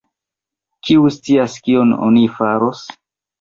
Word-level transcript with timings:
kiu 0.87 1.05
scias, 1.17 1.59
kion 1.67 1.93
oni 2.09 2.25
faros? 2.39 2.83